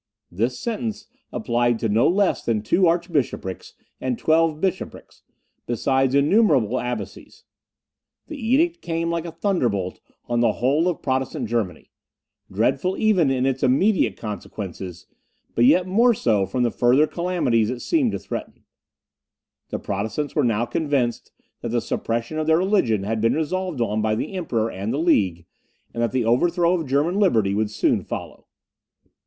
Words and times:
This 0.31 0.59
sentence 0.59 1.05
applied 1.31 1.77
to 1.77 1.87
no 1.87 2.07
less 2.07 2.43
than 2.43 2.63
two 2.63 2.87
archbishoprics 2.87 3.75
and 3.99 4.17
twelve 4.17 4.59
bishoprics, 4.59 5.21
besides 5.67 6.15
innumerable 6.15 6.79
abbacies. 6.79 7.43
The 8.25 8.35
edict 8.35 8.81
came 8.81 9.11
like 9.11 9.25
a 9.25 9.31
thunderbolt 9.31 9.99
on 10.25 10.39
the 10.39 10.53
whole 10.53 10.87
of 10.87 11.03
Protestant 11.03 11.47
Germany; 11.49 11.91
dreadful 12.51 12.97
even 12.97 13.29
in 13.29 13.45
its 13.45 13.61
immediate 13.61 14.17
consequences; 14.17 15.05
but 15.53 15.65
yet 15.65 15.85
more 15.85 16.15
so 16.15 16.47
from 16.47 16.63
the 16.63 16.71
further 16.71 17.05
calamities 17.05 17.69
it 17.69 17.81
seemed 17.81 18.11
to 18.13 18.17
threaten. 18.17 18.63
The 19.69 19.77
Protestants 19.77 20.33
were 20.35 20.43
now 20.43 20.65
convinced 20.65 21.31
that 21.61 21.69
the 21.69 21.79
suppression 21.79 22.39
of 22.39 22.47
their 22.47 22.57
religion 22.57 23.03
had 23.03 23.21
been 23.21 23.35
resolved 23.35 23.79
on 23.79 24.01
by 24.01 24.15
the 24.15 24.33
Emperor 24.33 24.71
and 24.71 24.91
the 24.91 24.97
League, 24.97 25.45
and 25.93 26.01
that 26.01 26.11
the 26.11 26.25
overthrow 26.25 26.73
of 26.73 26.87
German 26.87 27.19
liberty 27.19 27.53
would 27.53 27.69
soon 27.69 28.01
follow. 28.03 28.47